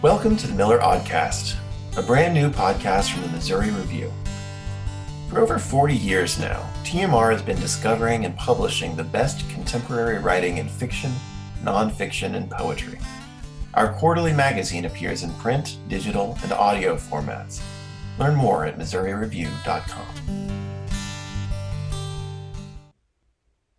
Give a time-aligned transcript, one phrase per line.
[0.00, 1.56] Welcome to the Miller Aud-cast,
[1.96, 4.12] a brand new podcast from the Missouri Review.
[5.28, 10.58] For over 40 years now, TMR has been discovering and publishing the best contemporary writing
[10.58, 11.10] in fiction,
[11.64, 13.00] nonfiction, and poetry.
[13.74, 17.60] Our quarterly magazine appears in print, digital, and audio formats.
[18.20, 20.06] Learn more at MissouriReview.com.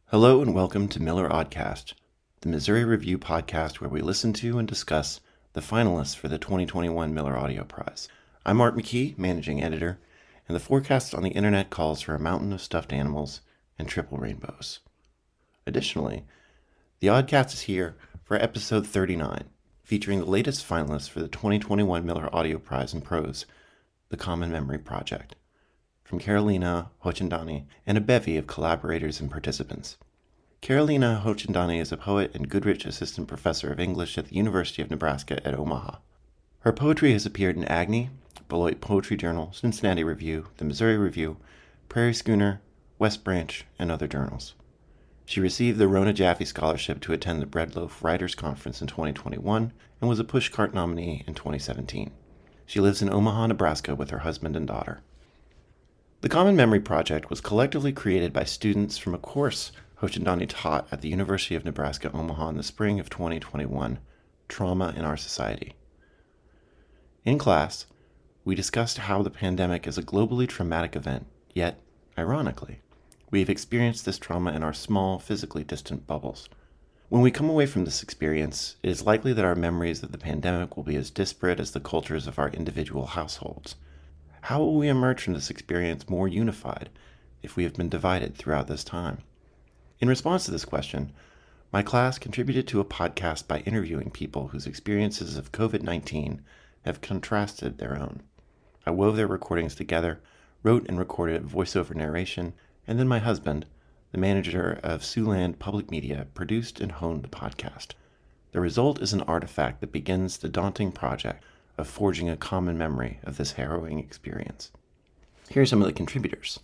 [0.08, 1.94] Hello, and welcome to Miller Aud-cast,
[2.42, 5.22] the Missouri Review podcast where we listen to and discuss
[5.54, 8.08] the finalists for the 2021 Miller Audio Prize.
[8.46, 10.00] I'm Art McKee, managing editor,
[10.48, 13.42] and the forecast on the internet calls for a mountain of stuffed animals
[13.80, 14.80] and triple rainbows.
[15.66, 16.24] Additionally,
[17.00, 19.46] the Aud-cast is here for episode 39,
[19.82, 23.48] featuring the latest finalists for the 2021 Miller Audio Prize in Prose,
[24.10, 25.36] The Common Memory Project,
[26.04, 29.98] from Carolina Hotchandani and a bevy of collaborators and participants.
[30.62, 34.92] Carolina Hotchandani is a poet and Goodrich Assistant Professor of English at the University of
[34.92, 36.00] Nebraska at Omaha.
[36.60, 38.10] Her poetry has appeared in Agni,
[38.50, 41.38] Beloit Poetry Journal, Cincinnati Review, the Missouri Review,
[41.88, 42.62] Prairie Schooner,
[43.00, 44.54] West Branch, and other journals.
[45.26, 50.10] She received the Rona Jaffe Scholarship to attend the Breadloaf Writers Conference in 2021 and
[50.10, 52.12] was a Pushcart nominee in 2017.
[52.66, 55.00] She lives in Omaha, Nebraska with her husband and daughter.
[56.22, 61.02] The Common Memory Project was collectively created by students from a course Hotchandani taught at
[61.02, 64.00] the University of Nebraska Omaha in the spring of 2021
[64.48, 65.74] Trauma in Our Society.
[67.26, 67.86] In class,
[68.46, 71.82] we discussed how the pandemic is a globally traumatic event, yet,
[72.18, 72.80] ironically,
[73.30, 76.48] we have experienced this trauma in our small, physically distant bubbles.
[77.10, 80.18] When we come away from this experience, it is likely that our memories of the
[80.18, 83.76] pandemic will be as disparate as the cultures of our individual households.
[84.44, 86.90] How will we emerge from this experience more unified
[87.44, 89.24] if we have been divided throughout this time?
[90.02, 91.12] In response to this question,
[91.74, 96.42] my class contributed to a podcast by interviewing people whose experiences of COVID 19
[96.84, 98.24] have contrasted their own.
[98.86, 100.22] I wove their recordings together,
[100.64, 102.54] wrote and recorded voiceover narration,
[102.88, 103.66] and then my husband,
[104.14, 107.90] the manager of Siouxland Public Media, produced and honed the podcast.
[108.54, 111.44] The result is an artifact that begins the daunting project
[111.78, 114.72] of forging a common memory of this harrowing experience.
[115.50, 116.62] Here are some of the contributors.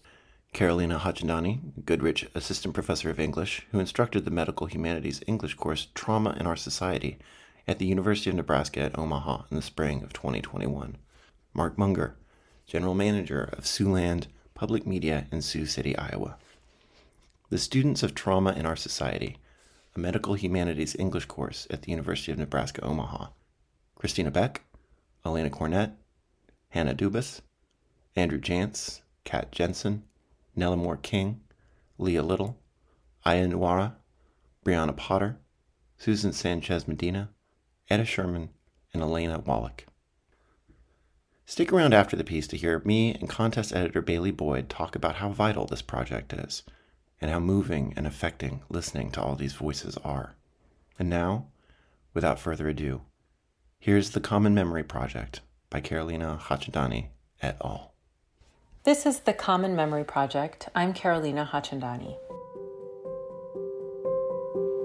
[0.56, 6.34] Carolina Hotchandani, Goodrich Assistant Professor of English, who instructed the Medical Humanities English course Trauma
[6.40, 7.18] in Our Society
[7.68, 10.96] at the University of Nebraska at Omaha in the spring of 2021.
[11.54, 12.16] Mark Munger,
[12.66, 16.38] General Manager of Siouxland Public Media in Sioux City, Iowa.
[17.50, 19.36] The Students of Trauma in Our Society,
[19.94, 23.28] a Medical Humanities English course at the University of Nebraska, Omaha.
[23.96, 24.62] Christina Beck,
[25.26, 25.96] Elena Cornett,
[26.70, 27.42] Hannah Dubas,
[28.16, 30.04] Andrew Jantz, Kat Jensen,
[30.58, 31.42] Nellamore King,
[31.98, 32.58] Leah Little,
[33.26, 33.96] Aya Nuara,
[34.66, 35.38] Brianna Potter,
[35.98, 37.30] Susan Sanchez Medina,
[37.90, 38.50] Etta Sherman,
[38.94, 39.86] and Elena Wallach.
[41.46, 45.18] Stick around after the piece to hear me and contest editor Bailey Boyd talk about
[45.18, 46.64] how vital this project is,
[47.22, 50.36] and how moving and affecting listening to all these voices are.
[50.98, 51.48] And now,
[52.14, 53.02] without further ado,
[53.80, 57.10] here's The Common Memory Project by Carolina Hotchandani
[57.42, 57.95] et al.
[58.86, 60.70] This is the Common Memory Project.
[60.76, 62.18] I'm Carolina Hotchandani.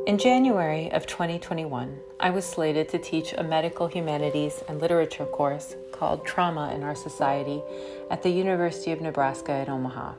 [0.07, 5.77] In January of 2021, I was slated to teach a medical humanities and literature course
[5.93, 7.63] called Trauma in Our Society
[8.11, 10.15] at the University of Nebraska at Omaha.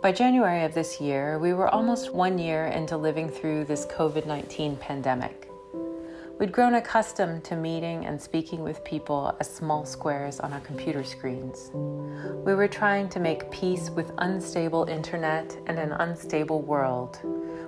[0.00, 4.26] By January of this year, we were almost one year into living through this COVID
[4.26, 5.50] 19 pandemic.
[6.40, 11.04] We'd grown accustomed to meeting and speaking with people as small squares on our computer
[11.04, 11.70] screens.
[12.44, 17.20] We were trying to make peace with unstable internet and an unstable world.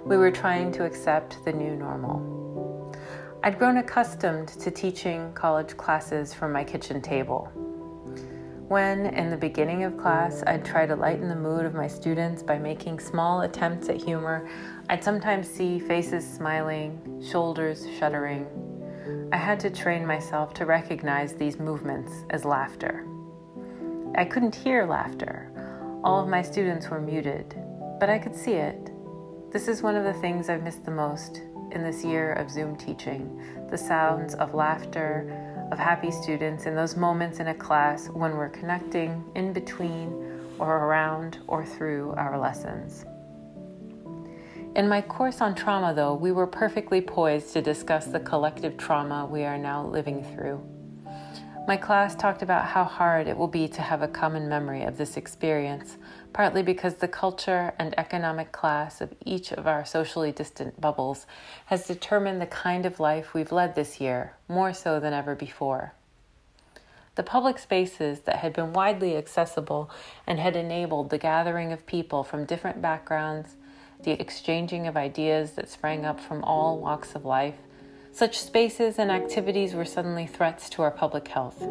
[0.05, 2.93] We were trying to accept the new normal.
[3.45, 7.49] I'd grown accustomed to teaching college classes from my kitchen table.
[8.69, 12.43] When, in the beginning of class, I'd try to lighten the mood of my students
[12.43, 14.49] by making small attempts at humor,
[14.91, 18.49] I'd sometimes see faces smiling, shoulders shuddering.
[19.33, 23.07] I had to train myself to recognize these movements as laughter.
[24.17, 25.49] I couldn't hear laughter.
[26.03, 27.55] All of my students were muted,
[28.01, 28.91] but I could see it.
[29.53, 31.41] This is one of the things I've missed the most
[31.71, 33.41] in this year of Zoom teaching
[33.71, 38.49] the sounds of laughter of happy students in those moments in a class when we're
[38.49, 40.13] connecting in between
[40.59, 43.05] or around or through our lessons.
[44.77, 49.27] In my course on trauma, though, we were perfectly poised to discuss the collective trauma
[49.27, 50.61] we are now living through.
[51.67, 54.99] My class talked about how hard it will be to have a common memory of
[54.99, 55.97] this experience,
[56.37, 61.27] partly because the culture and economic class of each of our socially distant bubbles
[61.65, 65.95] has determined the kind of life we've led this year, more so than ever before.
[67.15, 69.91] The public spaces that had been widely accessible
[70.27, 73.57] and had enabled the gathering of people from different backgrounds,
[74.03, 77.57] the exchanging of ideas that sprang up from all walks of life,
[78.13, 81.67] such spaces and activities were suddenly threats to our public health.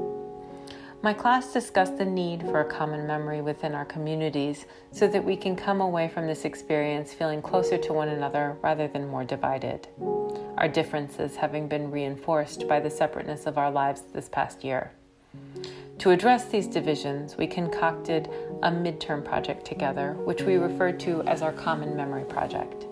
[1.05, 5.35] My class discussed the need for a common memory within our communities so that we
[5.37, 9.87] can come away from this experience feeling closer to one another rather than more divided.
[10.57, 14.93] Our differences having been reinforced by the separateness of our lives this past year.
[15.99, 18.27] To address these divisions, we concocted
[18.63, 22.87] a midterm project together, which we referred to as our Common Memory Project.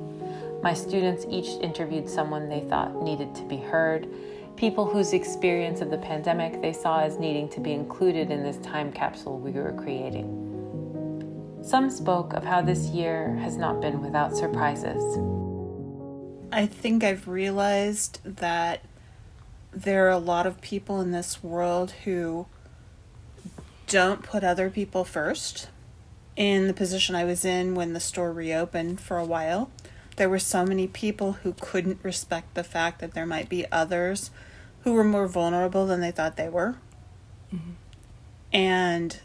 [0.61, 4.07] My students each interviewed someone they thought needed to be heard,
[4.55, 8.57] people whose experience of the pandemic they saw as needing to be included in this
[8.57, 10.39] time capsule we were creating.
[11.63, 15.01] Some spoke of how this year has not been without surprises.
[16.51, 18.81] I think I've realized that
[19.71, 22.45] there are a lot of people in this world who
[23.87, 25.69] don't put other people first.
[26.35, 29.71] In the position I was in when the store reopened for a while,
[30.15, 34.31] there were so many people who couldn't respect the fact that there might be others
[34.83, 36.75] who were more vulnerable than they thought they were.
[37.53, 37.71] Mm-hmm.
[38.51, 39.19] And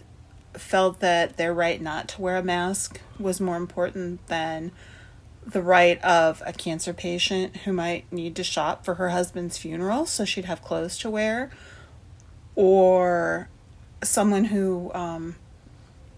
[0.55, 4.73] felt that their right not to wear a mask was more important than
[5.47, 10.05] the right of a cancer patient who might need to shop for her husband's funeral
[10.05, 11.51] so she'd have clothes to wear,
[12.55, 13.49] or
[14.03, 15.37] someone who um,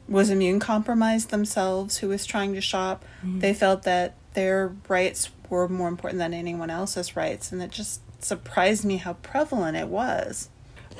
[0.08, 3.04] was immune compromised themselves who was trying to shop.
[3.24, 3.40] Mm-hmm.
[3.40, 8.00] They felt that their rights were more important than anyone else's rights, and it just
[8.22, 10.48] surprised me how prevalent it was.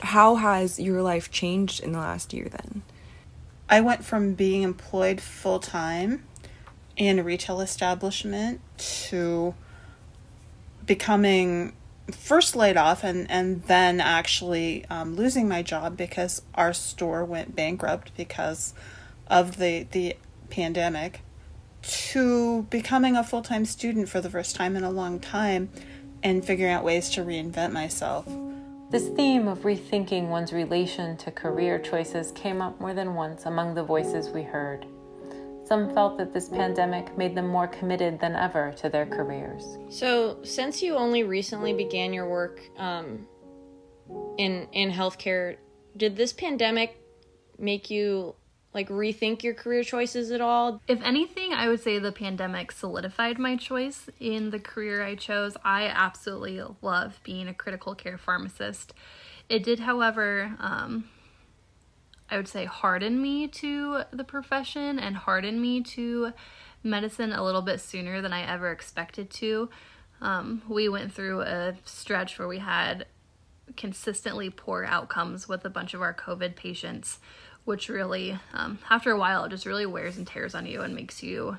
[0.00, 2.82] How has your life changed in the last year then?
[3.68, 6.24] I went from being employed full time
[6.96, 9.54] in a retail establishment to
[10.84, 11.74] becoming
[12.10, 17.54] first laid off and, and then actually um, losing my job because our store went
[17.54, 18.74] bankrupt because
[19.28, 20.16] of the, the
[20.50, 21.20] pandemic
[21.82, 25.70] to becoming a full time student for the first time in a long time
[26.22, 28.26] and figuring out ways to reinvent myself.
[28.90, 33.74] This theme of rethinking one's relation to career choices came up more than once among
[33.74, 34.84] the voices we heard.
[35.64, 39.78] Some felt that this pandemic made them more committed than ever to their careers.
[39.88, 43.28] So, since you only recently began your work um,
[44.36, 45.56] in in healthcare,
[45.96, 47.00] did this pandemic
[47.56, 48.34] make you
[48.72, 50.80] like rethink your career choices at all?
[50.86, 55.56] If anything, I would say the pandemic solidified my choice in the career I chose.
[55.64, 58.94] I absolutely love being a critical care pharmacist.
[59.48, 61.08] It did, however, um,
[62.30, 66.32] I would say, harden me to the profession and harden me to
[66.82, 69.68] medicine a little bit sooner than I ever expected to.
[70.20, 73.06] Um, we went through a stretch where we had
[73.76, 77.18] consistently poor outcomes with a bunch of our COVID patients,
[77.70, 80.92] which really, um, after a while, it just really wears and tears on you and
[80.92, 81.56] makes you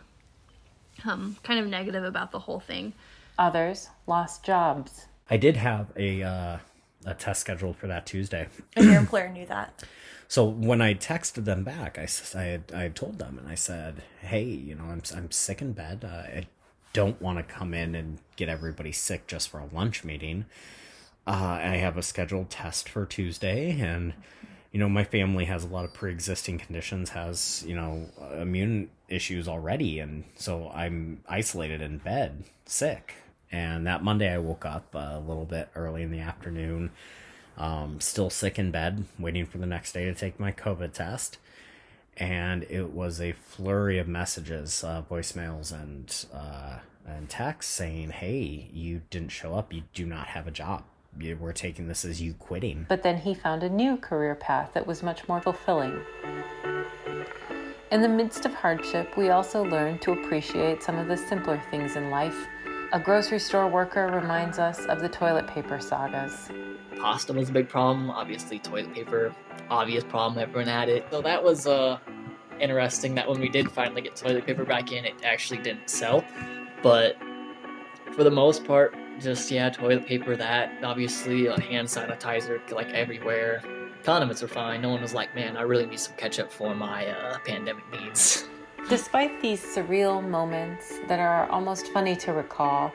[1.06, 2.92] um, kind of negative about the whole thing.
[3.40, 5.06] Others lost jobs.
[5.30, 6.58] I did have a uh,
[7.06, 9.84] a test scheduled for that Tuesday, and your employer knew that.
[10.28, 12.08] So when I texted them back, I,
[12.40, 15.62] I, had, I had told them and I said, hey, you know, I'm, I'm sick
[15.62, 16.06] in bed.
[16.06, 16.48] Uh, I
[16.94, 20.46] don't want to come in and get everybody sick just for a lunch meeting.
[21.28, 24.14] Uh, I have a scheduled test for Tuesday and
[24.72, 28.06] you know my family has a lot of pre-existing conditions has you know
[28.40, 33.16] immune issues already and so i'm isolated in bed sick
[33.52, 36.90] and that monday i woke up a little bit early in the afternoon
[37.58, 41.38] um, still sick in bed, waiting for the next day to take my COVID test.
[42.18, 48.70] And it was a flurry of messages, uh, voicemails, and uh, and texts saying, "Hey,
[48.74, 49.72] you didn't show up.
[49.74, 50.84] You do not have a job.
[51.18, 54.88] We're taking this as you quitting." But then he found a new career path that
[54.88, 56.00] was much more fulfilling.
[57.92, 61.96] In the midst of hardship, we also learned to appreciate some of the simpler things
[61.96, 62.48] in life.
[62.94, 66.50] A grocery store worker reminds us of the toilet paper sagas
[67.02, 68.10] pasta was a big problem.
[68.12, 69.34] Obviously, toilet paper,
[69.70, 70.42] obvious problem.
[70.42, 71.06] Everyone had it.
[71.10, 71.98] So that was uh,
[72.60, 73.16] interesting.
[73.16, 76.24] That when we did finally get toilet paper back in, it actually didn't sell.
[76.84, 77.18] But
[78.14, 80.36] for the most part, just yeah, toilet paper.
[80.36, 83.62] That obviously, uh, hand sanitizer like everywhere.
[84.04, 84.82] Condiments were fine.
[84.82, 88.46] No one was like, man, I really need some ketchup for my uh, pandemic needs.
[88.90, 92.92] Despite these surreal moments that are almost funny to recall,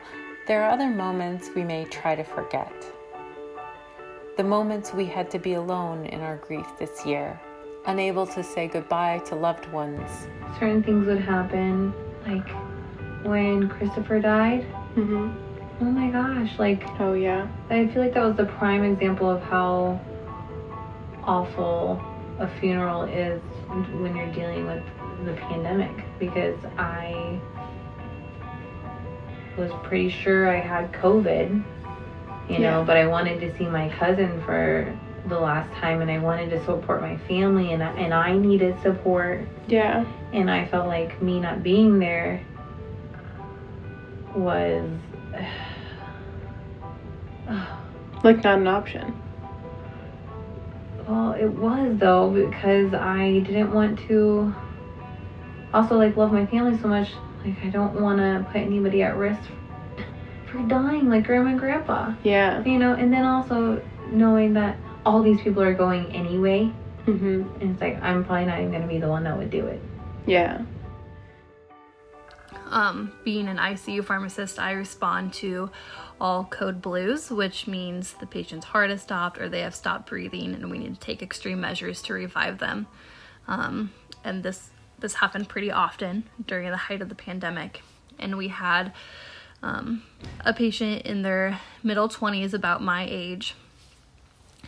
[0.47, 2.73] there are other moments we may try to forget
[4.37, 7.39] the moments we had to be alone in our grief this year,
[7.87, 10.27] unable to say goodbye to loved ones.
[10.59, 11.91] Certain things would happen,
[12.27, 12.47] like
[13.25, 14.61] when Christopher died.
[14.95, 15.46] Mm-hmm.
[15.79, 17.47] Oh my gosh, like, Oh yeah.
[17.69, 19.99] I feel like that was the prime example of how
[21.23, 22.01] awful
[22.39, 23.41] a funeral is
[23.99, 24.83] when you're dealing with
[25.25, 27.39] the pandemic because I
[29.57, 31.63] was pretty sure I had COVID,
[32.49, 32.83] you know, Yeah.
[32.85, 36.63] but I wanted to see my cousin for the last time and I wanted to
[36.63, 40.05] support my family and I, and I needed support Yeah.
[40.33, 42.41] and I felt like me not being there
[44.35, 44.89] was
[48.23, 49.13] Like not an option.
[51.07, 54.53] Well, it was though because I didn't want to
[55.73, 57.11] also like love my family so much.
[57.45, 59.39] Like I don't want to put anybody at risk
[60.51, 62.13] for dying, like grandma and grandpa.
[62.23, 62.63] Yeah.
[62.65, 66.71] You know, and then also knowing that all these people are going anyway,
[67.05, 67.61] Mm-hmm.
[67.61, 69.81] and it's like I'm probably not even gonna be the one that would do it.
[70.25, 70.63] Yeah.
[72.69, 75.69] Um, being an ICU pharmacist, I respond to
[76.19, 80.53] all code blues, which means the patient's heart has stopped or they have stopped breathing,
[80.53, 82.87] and we need to take extreme measures to revive them.
[83.47, 83.91] Um,
[84.23, 84.69] and this
[84.99, 87.81] this happened pretty often during the height of the pandemic,
[88.17, 88.91] and we had
[89.61, 90.03] um,
[90.43, 93.55] a patient in their middle 20s, about my age,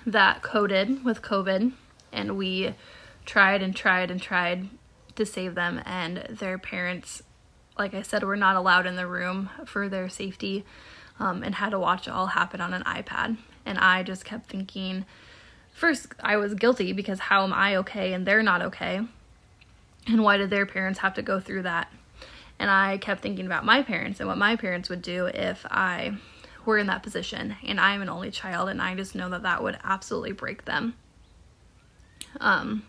[0.06, 1.74] that coded with COVID,
[2.12, 2.75] and we
[3.25, 4.70] tried and tried and tried
[5.15, 7.24] to save them, and their parents
[7.80, 10.66] like I said, were not allowed in the room for their safety
[11.20, 13.38] um, and had to watch it all happen on an iPad.
[13.66, 15.06] And I just kept thinking,
[15.74, 19.02] first, I was guilty because how am I okay and they're not okay?
[20.08, 21.92] And why did their parents have to go through that?
[22.58, 26.18] And I kept thinking about my parents and what my parents would do if I
[26.66, 27.56] were in that position.
[27.66, 30.96] And I'm an only child, and I just know that that would absolutely break them.
[32.42, 32.84] Um,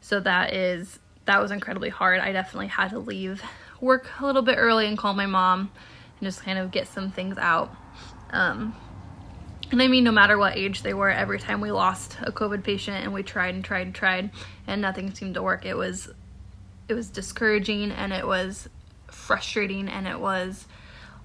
[0.00, 2.20] so that is that was incredibly hard.
[2.20, 3.42] I definitely had to leave
[3.80, 5.70] work a little bit early and call my mom
[6.20, 7.74] and just kind of get some things out.
[8.30, 8.74] Um,
[9.70, 12.64] and I mean, no matter what age they were, every time we lost a COVID
[12.64, 14.30] patient and we tried and tried and tried
[14.66, 16.10] and nothing seemed to work, it was
[16.88, 18.68] it was discouraging and it was
[19.08, 20.66] frustrating and it was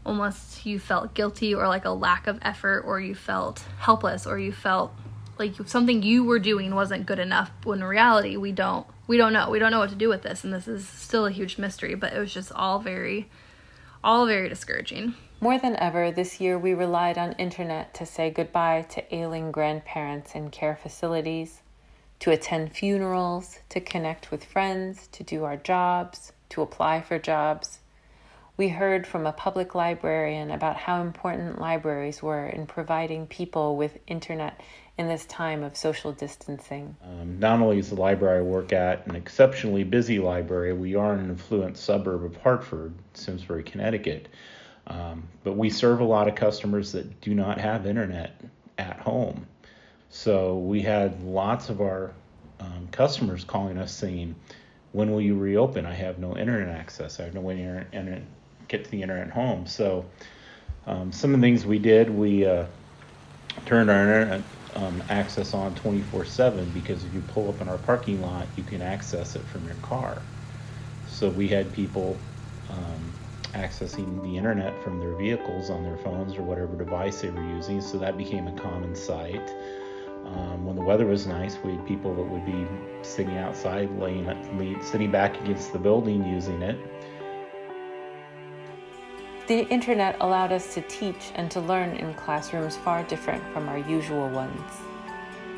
[0.05, 4.37] almost you felt guilty or like a lack of effort or you felt helpless or
[4.37, 4.93] you felt
[5.39, 9.33] like something you were doing wasn't good enough when in reality we don't we don't
[9.33, 11.57] know we don't know what to do with this and this is still a huge
[11.57, 13.29] mystery but it was just all very
[14.03, 18.85] all very discouraging More than ever, this year we relied on internet to say goodbye
[18.91, 21.61] to ailing grandparents in care facilities,
[22.19, 27.79] to attend funerals, to connect with friends, to do our jobs, to apply for jobs.
[28.55, 33.97] We heard from a public librarian about how important libraries were in providing people with
[34.07, 34.61] internet
[34.97, 36.95] in this time of social distancing.
[37.03, 41.13] Um, not only is the library I work at an exceptionally busy library, we are
[41.13, 44.27] in an affluent suburb of Hartford, Simsbury, Connecticut.
[44.85, 48.39] Um, but we serve a lot of customers that do not have internet
[48.77, 49.47] at home.
[50.09, 52.13] So we had lots of our
[52.59, 54.35] um, customers calling us saying,
[54.91, 55.85] "When will you reopen?
[55.85, 57.19] I have no internet access.
[57.19, 58.21] I have no way to
[58.67, 60.05] get to the internet home." So
[60.85, 62.65] um, some of the things we did, we uh,
[63.65, 64.41] turned our internet
[64.75, 68.81] um, access on 24/7 because if you pull up in our parking lot, you can
[68.81, 70.21] access it from your car.
[71.05, 72.19] So we had people
[72.69, 73.13] um,
[73.53, 77.81] accessing the internet from their vehicles on their phones or whatever device they were using.
[77.81, 79.53] So that became a common sight.
[80.25, 82.65] Um, when the weather was nice, we had people that would be
[83.01, 84.25] sitting outside, laying,
[84.57, 86.79] lay- sitting back against the building using it.
[89.53, 93.77] The internet allowed us to teach and to learn in classrooms far different from our
[93.77, 94.59] usual ones.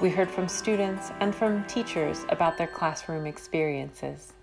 [0.01, 4.33] We heard from students and from teachers about their classroom experiences.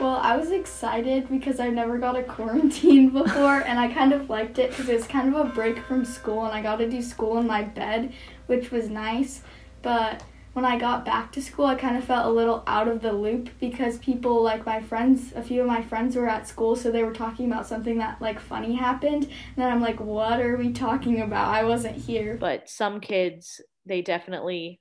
[0.00, 4.30] Well, I was excited because I've never got a quarantine before, and I kind of
[4.30, 6.88] liked it because it was kind of a break from school, and I got to
[6.88, 8.14] do school in my bed,
[8.46, 9.42] which was nice.
[9.82, 10.22] But
[10.52, 13.12] when I got back to school, I kind of felt a little out of the
[13.12, 16.90] loop because people, like my friends, a few of my friends were at school, so
[16.90, 20.56] they were talking about something that like funny happened, and then I'm like, what are
[20.56, 21.54] we talking about?
[21.54, 22.36] I wasn't here.
[22.40, 24.80] But some kids, they definitely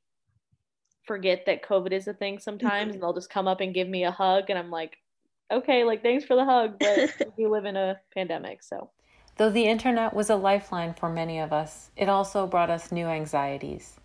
[1.04, 4.06] forget that COVID is a thing sometimes, and they'll just come up and give me
[4.06, 4.98] a hug, and I'm like,
[5.52, 8.90] okay, like thanks for the hug, but we live in a pandemic, so.
[9.38, 13.06] Though the internet was a lifeline for many of us, it also brought us new
[13.06, 13.99] anxieties.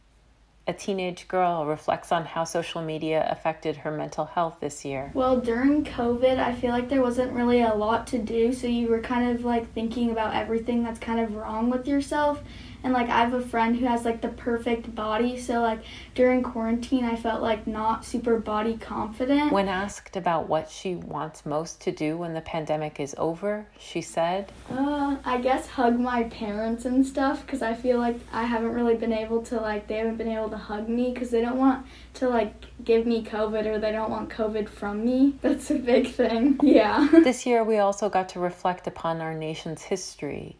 [0.66, 5.10] A teenage girl, reflects on how social media affected her mental health this year.
[5.12, 8.88] Well, during COVID, I feel like there wasn't really a lot to do, so you
[8.88, 12.42] were kind of like thinking about everything that's kind of wrong with yourself
[12.84, 15.80] and like I have a friend who has like the perfect body, so like
[16.14, 19.50] during quarantine I felt like not super body confident.
[19.52, 24.02] When asked about what she wants most to do when the pandemic is over, she
[24.02, 28.74] said, "Uh, I guess hug my parents and stuff cuz I feel like I haven't
[28.74, 31.58] really been able to like they haven't been able to hug me cuz they don't
[31.58, 32.52] want to like
[32.84, 35.34] give me COVID or they don't want COVID from me.
[35.40, 36.60] That's a big thing.
[36.62, 37.08] Yeah.
[37.24, 40.56] this year we also got to reflect upon our nation's history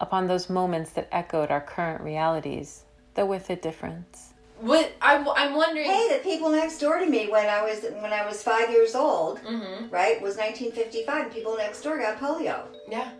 [0.00, 4.32] upon those moments that echoed our current realities, though with a difference.
[4.60, 5.86] What I'm, I'm wondering.
[5.86, 8.94] Hey, the people next door to me when I was when I was five years
[8.94, 9.88] old, mm-hmm.
[9.88, 12.64] right, was 1955, and people next door got polio.
[12.88, 13.10] Yeah.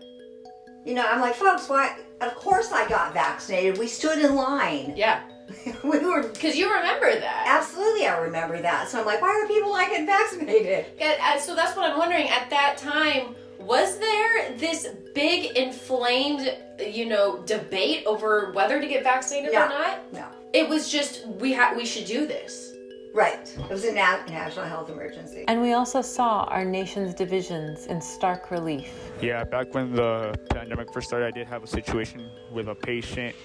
[0.85, 1.97] You know, I'm like, folks, why?
[2.21, 3.79] Of course, I got vaccinated.
[3.79, 4.93] We stood in line.
[4.95, 5.23] Yeah.
[5.83, 7.45] we were because you remember that.
[7.47, 8.87] Absolutely, I remember that.
[8.89, 10.85] So I'm like, why are people not getting vaccinated?
[10.99, 12.29] Yeah, so that's what I'm wondering.
[12.29, 13.35] At that time,
[13.65, 19.69] was there this big inflamed you know debate over whether to get vaccinated no, or
[19.69, 20.13] not?
[20.13, 22.73] No it was just we had we should do this.
[23.13, 23.53] Right.
[23.57, 25.43] It was a nat- national health emergency.
[25.49, 28.93] And we also saw our nation's divisions in stark relief.
[29.21, 33.35] Yeah back when the pandemic first started i did have a situation with a patient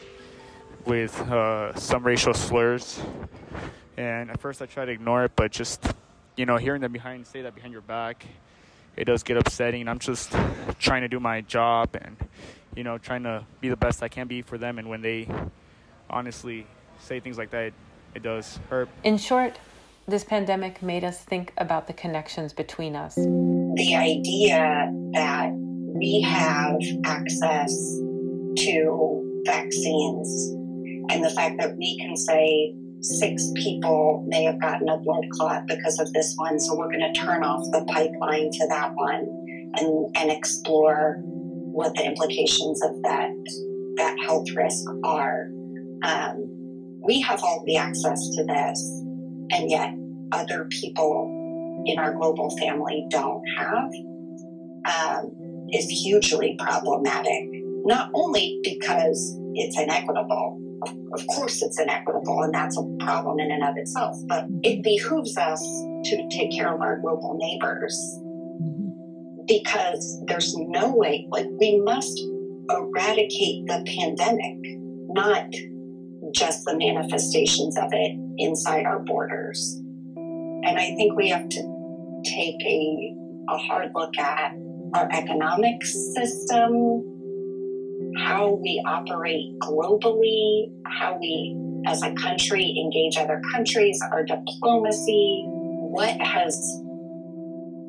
[0.85, 3.00] with uh, some racial slurs.
[3.96, 5.94] And at first i tried to ignore it but just
[6.37, 8.26] you know hearing them behind say that behind your back
[8.96, 9.88] it does get upsetting.
[9.88, 10.32] I'm just
[10.78, 12.16] trying to do my job and,
[12.74, 14.78] you know, trying to be the best I can be for them.
[14.78, 15.28] And when they
[16.08, 16.66] honestly
[16.98, 17.74] say things like that, it,
[18.14, 18.88] it does hurt.
[19.04, 19.58] In short,
[20.08, 23.16] this pandemic made us think about the connections between us.
[23.16, 27.72] The idea that we have access
[28.58, 30.50] to vaccines
[31.10, 32.74] and the fact that we can say,
[33.18, 37.12] six people may have gotten a blood clot because of this one, so we're going
[37.12, 39.26] to turn off the pipeline to that one
[39.76, 43.30] and, and explore what the implications of that
[43.96, 45.48] that health risk are.
[46.02, 46.52] Um,
[47.02, 48.80] we have all the access to this,
[49.52, 49.94] and yet
[50.32, 51.32] other people
[51.86, 53.90] in our global family don't have.
[54.86, 55.32] Um,
[55.72, 57.44] is hugely problematic.
[57.84, 60.60] Not only because it's inequitable,
[61.14, 65.36] of course it's inequitable and that's a problem in and of itself, but it behooves
[65.36, 65.60] us
[66.04, 67.96] to take care of our global neighbors
[69.46, 72.20] because there's no way, like, we must
[72.70, 74.56] eradicate the pandemic,
[75.08, 75.46] not
[76.32, 79.80] just the manifestations of it inside our borders.
[80.16, 83.14] And I think we have to take a,
[83.49, 84.52] a hard look at
[84.94, 87.15] our economic system,
[88.18, 96.20] how we operate globally, how we as a country engage other countries, our diplomacy, what
[96.20, 96.58] has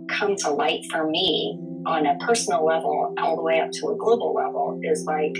[0.09, 3.97] come to light for me on a personal level, all the way up to a
[3.97, 5.35] global level, is like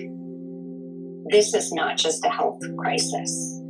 [1.29, 3.61] this is not just a health crisis.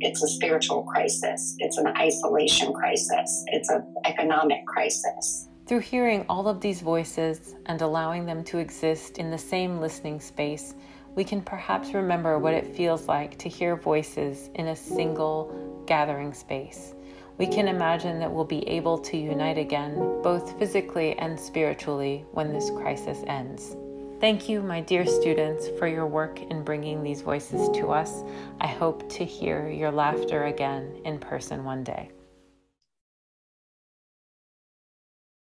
[0.00, 1.54] It's a spiritual crisis.
[1.58, 3.44] It's an isolation crisis.
[3.48, 5.45] It's an economic crisis.
[5.66, 10.20] Through hearing all of these voices and allowing them to exist in the same listening
[10.20, 10.76] space,
[11.16, 16.32] we can perhaps remember what it feels like to hear voices in a single gathering
[16.32, 16.94] space.
[17.38, 22.52] We can imagine that we'll be able to unite again, both physically and spiritually, when
[22.52, 23.74] this crisis ends.
[24.20, 28.22] Thank you, my dear students, for your work in bringing these voices to us.
[28.60, 32.10] I hope to hear your laughter again in person one day.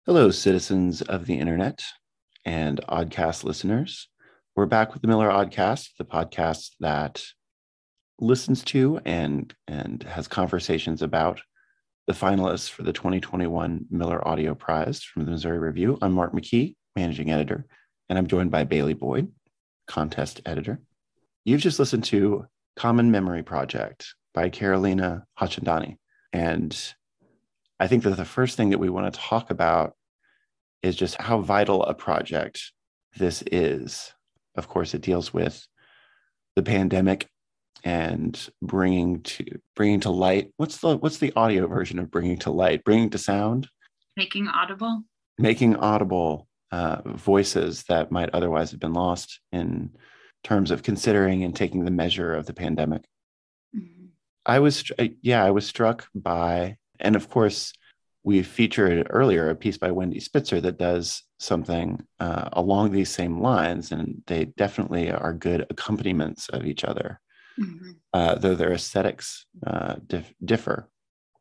[0.08, 1.82] Hello, citizens of the internet
[2.46, 4.08] and Aud-cast listeners.
[4.56, 7.24] We're back with the Miller Aud-cast, the podcast that
[8.20, 11.42] listens to and and has conversations about
[12.06, 15.98] the finalists for the 2021 Miller Audio Prize from the Missouri Review.
[16.04, 17.66] I'm Marc McKee, managing editor,
[18.08, 19.32] and I'm joined by Bailey Boyd,
[19.88, 20.82] contest editor.
[21.46, 25.98] You've just listened to Common Memory Project by Carolina Hotchandani.
[26.32, 26.80] And
[27.80, 29.96] I think that the first thing that we want to talk about
[30.82, 32.72] is just how vital a project
[33.18, 34.14] this is.
[34.56, 35.68] Of course, it deals with
[36.56, 37.28] the pandemic
[37.84, 42.50] and bringing to bringing to light what's the what's the audio version of bringing to
[42.50, 43.70] light bringing to sound
[44.18, 45.04] making audible
[45.38, 49.92] making audible uh, voices that might otherwise have been lost in
[50.44, 53.04] terms of considering and taking the measure of the pandemic
[53.76, 54.06] mm-hmm.
[54.46, 54.90] i was
[55.22, 57.74] yeah i was struck by and of course,
[58.24, 63.40] we featured earlier a piece by Wendy Spitzer that does something uh, along these same
[63.40, 67.20] lines, and they definitely are good accompaniments of each other.
[67.58, 67.92] Mm-hmm.
[68.14, 70.90] uh, though their aesthetics uh, dif- differ.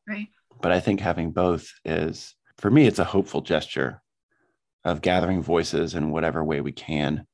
[0.07, 0.29] Right.
[0.63, 4.01] But I think having both is, for me, it's a hopeful gesture
[4.85, 7.27] of gathering voices in whatever way we can,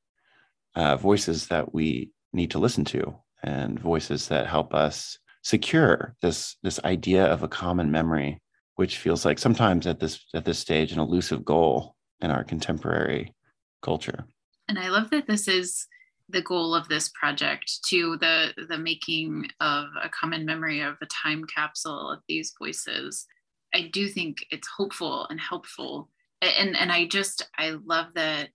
[0.75, 6.57] uh, voices that we need to listen to, and voices that help us secure this
[6.63, 8.41] this idea of a common memory,
[8.77, 13.35] which feels like sometimes at this at this stage an elusive goal in our contemporary
[13.83, 14.25] culture.
[14.69, 15.87] And I love that this is
[16.33, 21.07] the goal of this project to the the making of a common memory of a
[21.07, 23.27] time capsule of these voices
[23.75, 26.09] i do think it's hopeful and helpful
[26.43, 28.49] and and i just i love that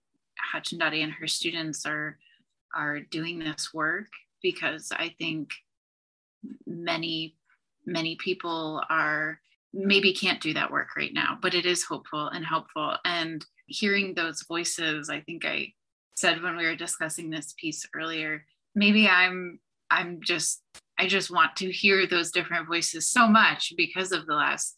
[0.54, 2.18] Hotchandani and her students are
[2.76, 4.08] are doing this work
[4.42, 5.50] because i think
[6.66, 7.36] many
[7.86, 9.40] many people are
[9.74, 12.96] maybe can't do that work right now but it is hopeful and helpful.
[13.04, 15.74] And hearing those voices i think i
[16.16, 20.62] said when we were discussing this piece earlier maybe i'm i'm just
[21.00, 24.76] i just want to hear those different voices so much because of the last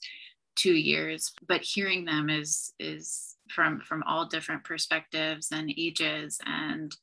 [0.58, 1.32] two years.
[1.47, 6.93] But hearing them is is from from all different perspectives and ages and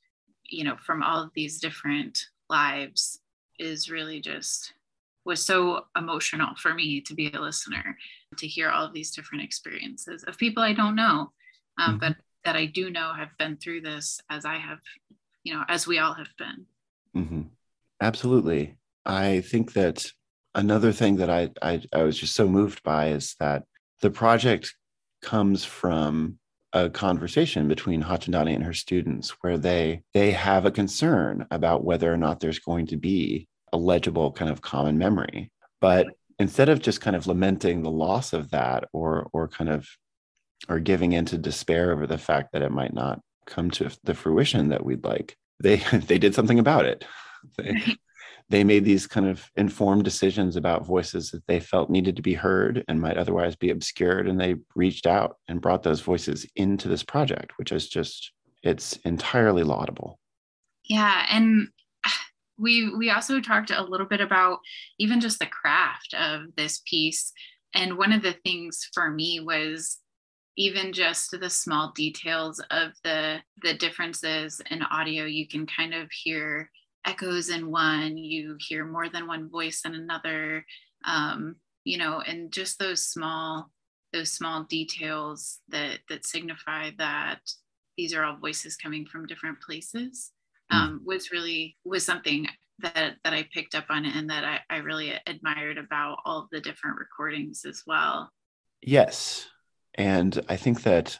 [0.44, 2.18] you know from all of these different
[2.50, 3.20] lives
[3.58, 4.72] is really just
[5.24, 7.96] was so emotional for me to be a listener
[8.36, 11.30] to hear all of these different experiences of people i don't know
[11.78, 11.98] um, mm-hmm.
[11.98, 14.78] but that I do know have been through this as I have,
[15.42, 16.66] you know, as we all have been.
[17.16, 17.42] Mm-hmm.
[18.00, 18.76] Absolutely.
[19.06, 20.04] I think that
[20.54, 23.64] another thing that I, I, I was just so moved by is that
[24.02, 24.74] the project
[25.22, 26.38] comes from
[26.74, 32.12] a conversation between Hotchandani and her students where they they have a concern about whether
[32.12, 35.50] or not there's going to be a legible kind of common memory.
[35.80, 36.08] But
[36.38, 39.88] instead of just kind of lamenting the loss of that or or kind of
[40.68, 44.70] or giving into despair over the fact that it might not come to the fruition
[44.70, 47.04] that we'd like they they did something about it
[47.58, 47.96] they,
[48.50, 52.34] they made these kind of informed decisions about voices that they felt needed to be
[52.34, 56.88] heard and might otherwise be obscured and they reached out and brought those voices into
[56.88, 60.18] this project which is just it's entirely laudable.
[60.84, 61.68] Yeah and
[62.58, 64.58] we we also talked a little bit about
[64.98, 67.32] even just the craft of this piece.
[67.74, 69.98] And one of the things for me was
[70.56, 75.24] even just the small details of the the differences in audio.
[75.24, 76.70] You can kind of hear
[77.04, 80.64] echoes in one you hear more than one voice in another
[81.04, 83.70] um, you know and just those small
[84.12, 87.40] those small details that that signify that
[87.96, 90.32] these are all voices coming from different places
[90.70, 90.76] hmm.
[90.76, 92.46] um, was really was something
[92.80, 96.60] that that I picked up on and that I, I really admired about all the
[96.60, 98.30] different recordings as well.
[98.82, 99.48] Yes,
[99.94, 101.18] and I think that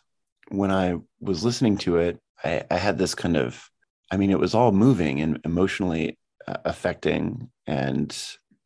[0.49, 3.71] when I was listening to it, I, I had this kind of,
[4.15, 8.17] I mean, it was all moving and emotionally uh, affecting and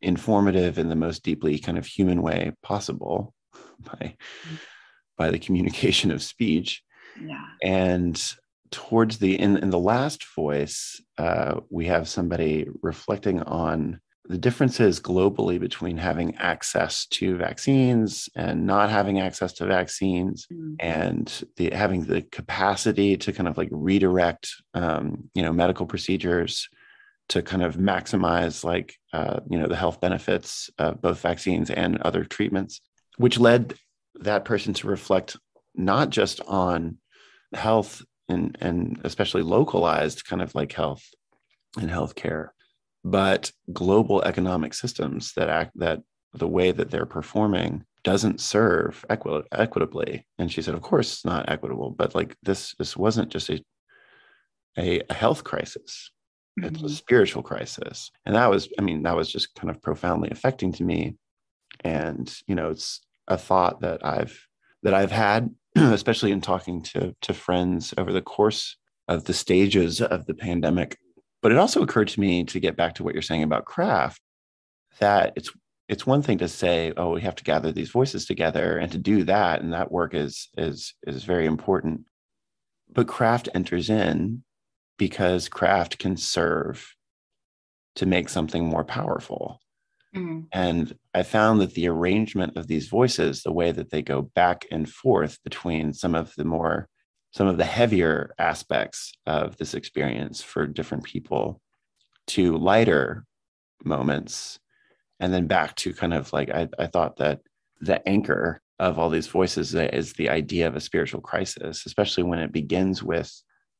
[0.02, 3.32] informative in the most deeply kind of human way possible
[3.80, 4.14] by
[5.16, 6.82] by the communication of speech.
[7.18, 7.46] Yeah.
[7.62, 8.22] And
[8.70, 15.00] towards the in, in the last voice, uh, we have somebody reflecting on the differences
[15.00, 20.74] globally between having access to vaccines and not having access to vaccines mm-hmm.
[20.80, 26.68] and the having the capacity to kind of like redirect um, you know medical procedures
[27.30, 31.96] to kind of maximize like uh, you know the health benefits of both vaccines and
[32.02, 32.82] other treatments
[33.16, 33.74] which led
[34.20, 35.36] that person to reflect
[35.74, 36.98] not just on
[37.54, 41.02] health and and especially localized kind of like health
[41.78, 42.48] and healthcare
[43.04, 46.00] but global economic systems that act that
[46.34, 50.26] the way that they're performing doesn't serve equi- equitably.
[50.38, 53.62] And she said of course it's not equitable but like this this wasn't just a
[54.78, 56.10] a, a health crisis.
[56.58, 56.74] Mm-hmm.
[56.74, 58.10] it's a spiritual crisis.
[58.26, 61.16] And that was i mean that was just kind of profoundly affecting to me.
[61.84, 64.46] And you know it's a thought that i've
[64.82, 70.00] that i've had especially in talking to to friends over the course of the stages
[70.00, 70.98] of the pandemic
[71.42, 74.20] but it also occurred to me to get back to what you're saying about craft
[74.98, 75.50] that it's
[75.88, 78.98] it's one thing to say oh we have to gather these voices together and to
[78.98, 82.02] do that and that work is is is very important
[82.90, 84.42] but craft enters in
[84.98, 86.94] because craft can serve
[87.94, 89.60] to make something more powerful
[90.14, 90.40] mm-hmm.
[90.52, 94.66] and i found that the arrangement of these voices the way that they go back
[94.70, 96.88] and forth between some of the more
[97.32, 101.60] some of the heavier aspects of this experience for different people
[102.26, 103.24] to lighter
[103.84, 104.58] moments
[105.20, 107.40] and then back to kind of like I, I thought that
[107.80, 112.38] the anchor of all these voices is the idea of a spiritual crisis especially when
[112.38, 113.32] it begins with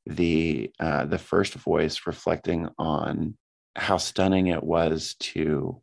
[0.07, 3.37] the uh, the first voice reflecting on
[3.77, 5.81] how stunning it was to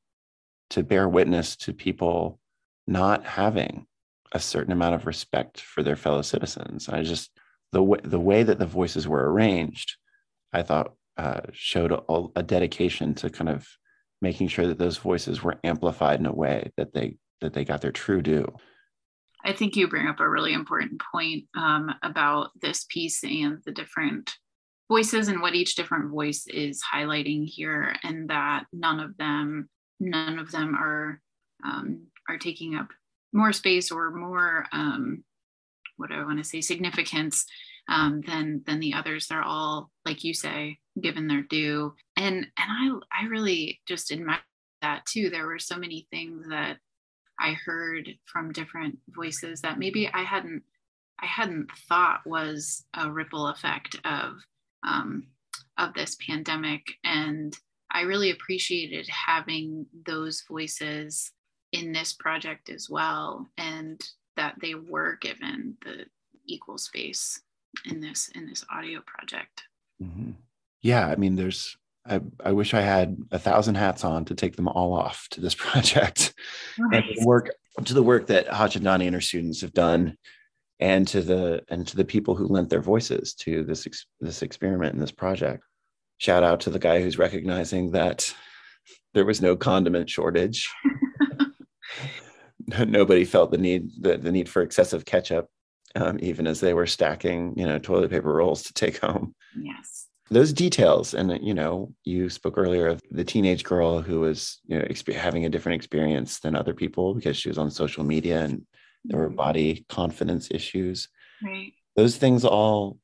[0.70, 2.40] to bear witness to people
[2.88, 3.86] not having
[4.32, 6.90] a certain amount of respect for their fellow citizens.
[6.90, 7.32] I just
[7.76, 9.98] the way the way that the voices were arranged,
[10.54, 13.68] I thought uh, showed a, a dedication to kind of
[14.22, 17.82] making sure that those voices were amplified in a way that they that they got
[17.82, 18.48] their true due.
[19.44, 23.74] I think you bring up a really important point um, about this piece and the
[23.74, 24.34] different
[24.88, 29.68] voices and what each different voice is highlighting here, and that none of them
[30.00, 31.22] none of them are
[31.66, 32.88] um, are taking up
[33.34, 35.26] more space or more um,
[35.98, 37.46] what do I want to say significance
[37.90, 39.28] um, than than the others.
[39.28, 44.40] They're all like you say given their due, and and I I really just admire
[44.82, 45.30] that too.
[45.30, 46.78] There were so many things that
[47.40, 50.64] I heard from different voices that maybe I hadn't
[51.22, 54.38] I hadn't thought was a ripple effect of
[54.88, 55.28] um,
[55.78, 57.58] of this pandemic, and
[57.92, 61.32] I really appreciated having those voices
[61.72, 64.02] in this project as well, and
[64.38, 66.06] that they were given the
[66.48, 67.42] equal space
[67.86, 69.64] in this in this audio project.
[70.02, 70.32] Mm-hmm.
[70.82, 74.56] Yeah, I mean, there's I, I wish I had a thousand hats on to take
[74.56, 76.34] them all off to this project
[76.80, 77.04] right.
[77.04, 77.52] and to work
[77.84, 80.18] to the work that Hotchandani and her students have done
[80.80, 83.88] and to the and to the people who lent their voices to this
[84.20, 85.64] this experiment and this project.
[86.18, 88.34] Shout out to the guy who's recognizing that
[89.14, 90.70] there was no condiment shortage.
[92.88, 95.48] Nobody felt the need the, the need for excessive ketchup,
[95.96, 99.34] um, even as they were stacking, you know, toilet paper rolls to take home.
[99.60, 104.60] Yes those details and you know you spoke earlier of the teenage girl who was
[104.66, 108.04] you know exp- having a different experience than other people because she was on social
[108.04, 108.66] media and
[109.04, 109.36] there were mm-hmm.
[109.36, 111.10] body confidence issues
[111.44, 112.98] right those things all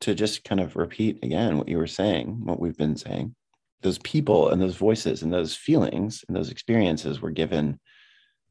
[0.00, 3.34] to just kind of repeat again what you were saying what we've been saying
[3.82, 7.80] those people and those voices and those feelings and those experiences were given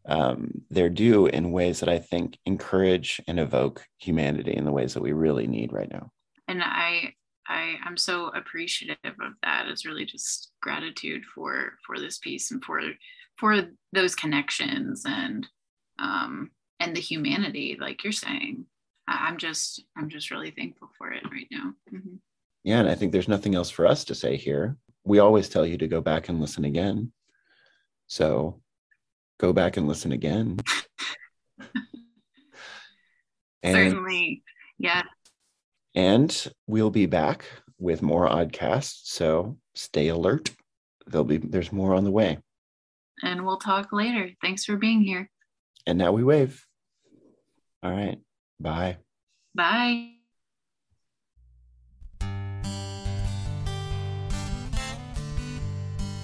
[0.06, 4.94] um, their due in ways that i think encourage and evoke humanity in the ways
[4.94, 6.12] that we really need right now
[6.48, 7.14] and i
[7.48, 9.68] I, I'm so appreciative of that.
[9.68, 12.82] It's really just gratitude for for this piece and for
[13.38, 15.48] for those connections and
[16.00, 18.66] um, and the humanity, like you're saying.
[19.08, 21.74] I'm just I'm just really thankful for it right now.
[21.94, 22.16] Mm-hmm.
[22.64, 24.78] Yeah, and I think there's nothing else for us to say here.
[25.04, 27.12] We always tell you to go back and listen again.
[28.08, 28.62] So
[29.42, 30.60] go back and listen again.
[33.64, 34.44] and, Certainly.
[34.78, 35.02] Yeah.
[35.96, 37.46] And we'll be back
[37.80, 40.52] with more Aud-casts, so stay alert.
[41.08, 42.38] There'll be there's more on the way.
[43.24, 44.30] And we'll talk later.
[44.42, 45.30] Thanks for being here.
[45.88, 46.64] And now we wave.
[47.84, 48.20] All right.
[48.60, 48.98] Bye.
[49.56, 50.12] Bye.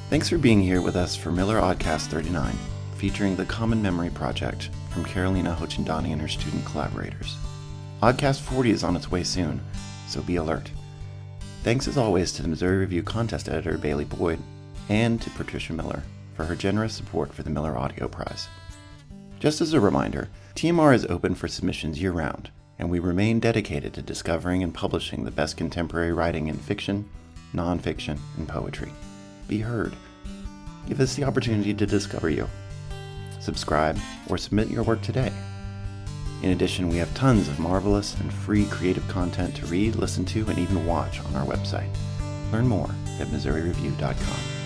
[0.10, 2.56] Thanks for being here with us for Miller Oddcast 39,
[2.98, 7.38] featuring the Common Memory Project from Carolina Hotchandani and her student collaborators.
[8.02, 9.62] Aud-cast 40 is on its way soon,
[10.08, 10.72] so be alert.
[11.64, 14.40] Thanks as always to the Missouri Review contest editor Bailey Boyd
[14.90, 16.02] and to Patricia Miller
[16.34, 18.48] for her generous support for the Miller Audio Prize.
[19.40, 23.94] Just as a reminder, TMR is open for submissions year round, and we remain dedicated
[23.94, 27.08] to discovering and publishing the best contemporary writing in fiction,
[27.54, 28.92] nonfiction, and poetry.
[29.48, 29.96] Be heard.
[30.88, 32.48] Give us the opportunity to discover you.
[33.48, 33.98] Subscribe
[34.30, 35.32] or submit your work today
[36.44, 40.48] in addition, we have tons of marvelous and free creative content to read, listen to,
[40.48, 41.90] and even watch on our website.
[42.52, 44.57] Learn more at MissouriReview.com.